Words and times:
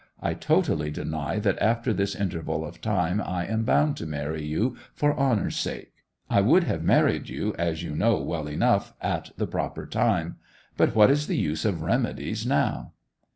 I 0.19 0.33
totally 0.33 0.89
deny 0.89 1.37
that 1.37 1.61
after 1.61 1.93
this 1.93 2.15
interval 2.15 2.65
of 2.65 2.81
time 2.81 3.21
I 3.21 3.45
am 3.45 3.65
bound 3.65 3.97
to 3.97 4.07
marry 4.07 4.43
you 4.43 4.75
for 4.95 5.15
honour's 5.15 5.57
sake. 5.57 5.93
I 6.27 6.41
would 6.41 6.63
have 6.63 6.81
married 6.83 7.29
you, 7.29 7.53
as 7.59 7.83
you 7.83 7.95
know 7.95 8.17
well 8.19 8.47
enough, 8.47 8.95
at 8.99 9.29
the 9.37 9.45
proper 9.45 9.85
time. 9.85 10.37
But 10.75 10.95
what 10.95 11.11
is 11.11 11.27
the 11.27 11.37
use 11.37 11.65
of 11.65 11.83
remedies 11.83 12.47
now? 12.47 12.93